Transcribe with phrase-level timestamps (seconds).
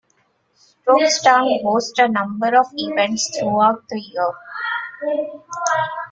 [0.57, 5.29] Strokestown hosts a number of events throughout the year.